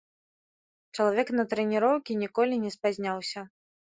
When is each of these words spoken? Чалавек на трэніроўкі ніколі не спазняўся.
Чалавек 0.97 1.27
на 1.41 1.43
трэніроўкі 1.51 2.17
ніколі 2.23 2.55
не 2.65 2.71
спазняўся. 2.79 3.41